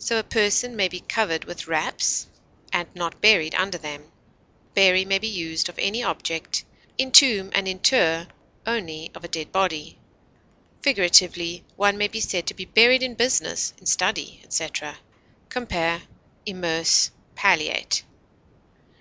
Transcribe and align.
So 0.00 0.18
a 0.18 0.24
person 0.24 0.74
may 0.74 0.88
be 0.88 0.98
covered 0.98 1.44
with 1.44 1.68
wraps, 1.68 2.26
and 2.72 2.88
not 2.92 3.20
buried 3.20 3.54
under 3.54 3.78
them. 3.78 4.10
Bury 4.74 5.04
may 5.04 5.20
be 5.20 5.28
used 5.28 5.68
of 5.68 5.78
any 5.78 6.02
object, 6.02 6.64
entomb 6.98 7.50
and 7.54 7.68
inter 7.68 8.26
only 8.66 9.12
of 9.14 9.22
a 9.22 9.28
dead 9.28 9.52
body. 9.52 9.96
Figuratively, 10.82 11.64
one 11.76 11.96
may 11.96 12.08
be 12.08 12.18
said 12.20 12.48
to 12.48 12.54
be 12.54 12.64
buried 12.64 13.04
in 13.04 13.14
business, 13.14 13.72
in 13.78 13.86
study, 13.86 14.40
etc. 14.42 14.98
Compare 15.50 16.02
IMMERSE; 16.46 17.12
PALLIATE. 17.36 18.02